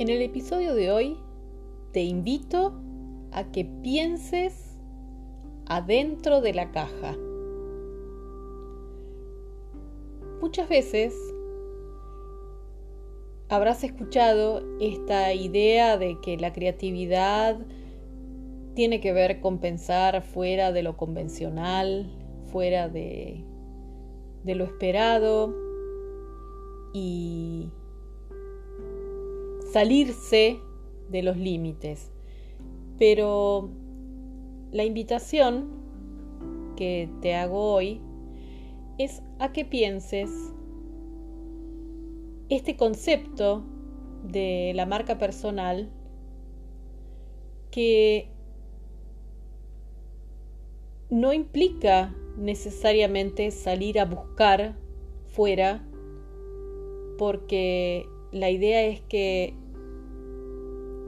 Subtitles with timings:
[0.00, 1.18] En el episodio de hoy
[1.92, 2.72] te invito
[3.32, 4.78] a que pienses
[5.66, 7.18] adentro de la caja.
[10.40, 11.14] Muchas veces
[13.50, 17.58] habrás escuchado esta idea de que la creatividad
[18.72, 22.10] tiene que ver con pensar fuera de lo convencional,
[22.46, 23.44] fuera de,
[24.44, 25.54] de lo esperado
[26.94, 27.68] y
[29.72, 30.60] salirse
[31.10, 32.10] de los límites.
[32.98, 33.70] Pero
[34.70, 35.68] la invitación
[36.76, 38.00] que te hago hoy
[38.98, 40.30] es a que pienses
[42.48, 43.64] este concepto
[44.24, 45.90] de la marca personal
[47.70, 48.28] que
[51.08, 54.76] no implica necesariamente salir a buscar
[55.28, 55.86] fuera
[57.18, 59.54] porque la idea es que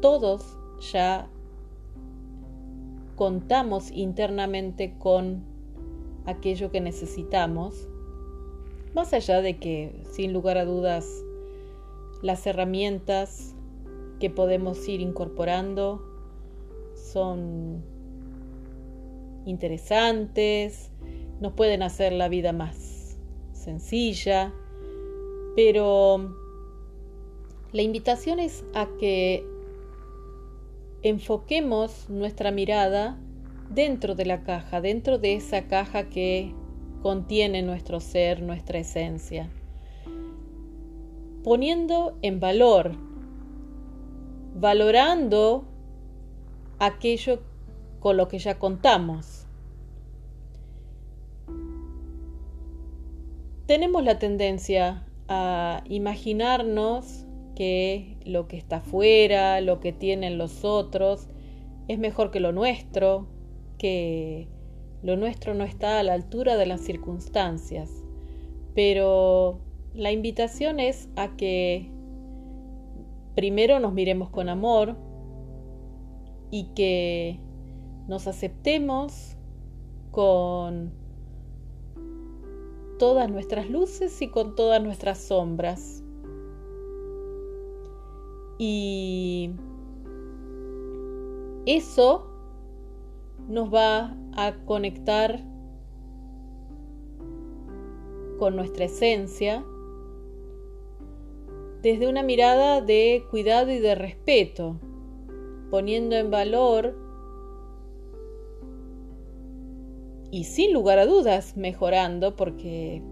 [0.00, 0.56] todos
[0.92, 1.28] ya
[3.16, 5.42] contamos internamente con
[6.24, 7.88] aquello que necesitamos,
[8.94, 11.24] más allá de que, sin lugar a dudas,
[12.22, 13.54] las herramientas
[14.20, 16.02] que podemos ir incorporando
[16.94, 17.82] son
[19.46, 20.90] interesantes,
[21.40, 23.18] nos pueden hacer la vida más
[23.52, 24.52] sencilla,
[25.56, 26.34] pero
[27.72, 29.44] la invitación es a que
[31.02, 33.18] enfoquemos nuestra mirada
[33.70, 36.54] dentro de la caja, dentro de esa caja que
[37.02, 39.48] contiene nuestro ser, nuestra esencia,
[41.44, 42.96] poniendo en valor,
[44.54, 45.64] valorando
[46.78, 47.42] aquello
[48.00, 49.46] con lo que ya contamos.
[53.66, 57.26] Tenemos la tendencia a imaginarnos
[57.58, 61.26] que lo que está fuera, lo que tienen los otros,
[61.88, 63.26] es mejor que lo nuestro,
[63.78, 64.46] que
[65.02, 67.90] lo nuestro no está a la altura de las circunstancias.
[68.76, 69.58] Pero
[69.92, 71.90] la invitación es a que
[73.34, 74.94] primero nos miremos con amor
[76.52, 77.40] y que
[78.06, 79.36] nos aceptemos
[80.12, 80.92] con
[83.00, 86.04] todas nuestras luces y con todas nuestras sombras
[88.58, 89.50] y
[91.66, 92.26] eso
[93.48, 95.42] nos va a conectar
[98.38, 99.64] con nuestra esencia
[101.82, 104.80] desde una mirada de cuidado y de respeto,
[105.70, 106.96] poniendo en valor
[110.30, 113.02] y sin lugar a dudas mejorando porque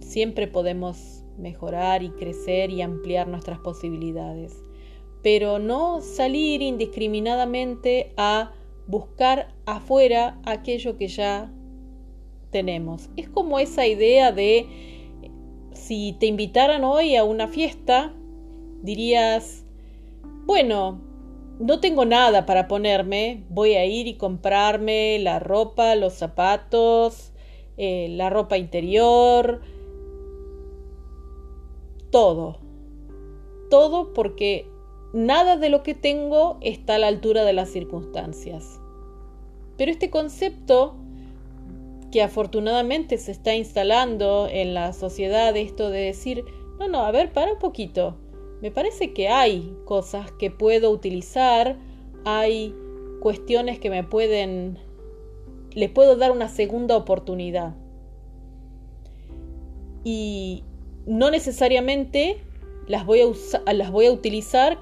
[0.00, 4.62] siempre podemos mejorar y crecer y ampliar nuestras posibilidades,
[5.22, 8.52] pero no salir indiscriminadamente a
[8.86, 11.52] buscar afuera aquello que ya
[12.50, 13.10] tenemos.
[13.16, 14.66] Es como esa idea de
[15.72, 18.14] si te invitaran hoy a una fiesta,
[18.82, 19.64] dirías,
[20.46, 21.00] bueno,
[21.58, 27.32] no tengo nada para ponerme, voy a ir y comprarme la ropa, los zapatos,
[27.76, 29.60] eh, la ropa interior,
[32.10, 32.58] todo.
[33.70, 34.70] Todo porque
[35.12, 38.80] nada de lo que tengo está a la altura de las circunstancias.
[39.76, 40.96] Pero este concepto
[42.10, 46.44] que afortunadamente se está instalando en la sociedad, esto de decir,
[46.78, 48.16] no, no, a ver, para un poquito.
[48.60, 51.76] Me parece que hay cosas que puedo utilizar,
[52.24, 52.74] hay
[53.20, 54.78] cuestiones que me pueden,
[55.72, 57.74] les puedo dar una segunda oportunidad.
[60.02, 60.64] Y
[61.08, 62.36] no necesariamente
[62.86, 64.78] las voy a, las voy a utilizar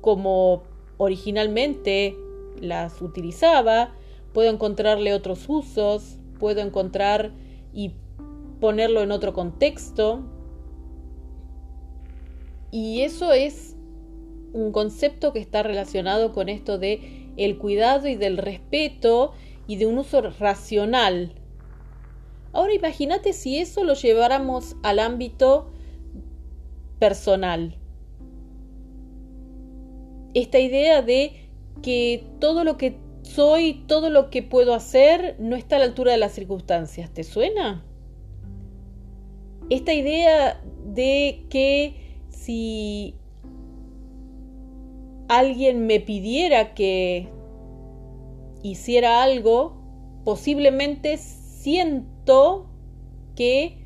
[0.00, 0.64] como
[0.98, 2.16] originalmente
[2.60, 3.94] las utilizaba,
[4.32, 7.30] puedo encontrarle otros usos, puedo encontrar
[7.72, 7.94] y
[8.60, 10.24] ponerlo en otro contexto.
[12.72, 13.76] Y eso es
[14.52, 19.32] un concepto que está relacionado con esto de el cuidado y del respeto
[19.68, 21.32] y de un uso racional
[22.52, 25.70] Ahora imagínate si eso lo lleváramos al ámbito
[26.98, 27.76] personal.
[30.34, 31.48] Esta idea de
[31.82, 36.12] que todo lo que soy, todo lo que puedo hacer, no está a la altura
[36.12, 37.10] de las circunstancias.
[37.12, 37.84] ¿Te suena?
[39.68, 41.94] Esta idea de que
[42.28, 43.14] si
[45.28, 47.28] alguien me pidiera que
[48.62, 49.80] hiciera algo,
[50.24, 51.18] posiblemente
[53.36, 53.76] que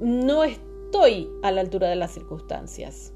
[0.00, 3.12] no estoy a la altura de las circunstancias.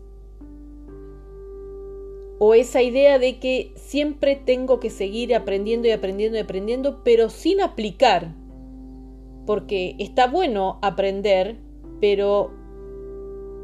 [2.38, 7.30] o esa idea de que siempre tengo que seguir aprendiendo y aprendiendo y aprendiendo, pero
[7.30, 8.34] sin aplicar.
[9.46, 11.56] Porque está bueno aprender,
[12.00, 12.50] pero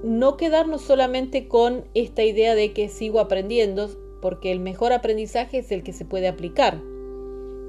[0.02, 3.90] no quedarnos solamente con esta idea de que sigo aprendiendo,
[4.22, 6.80] porque el mejor aprendizaje es el que se puede aplicar.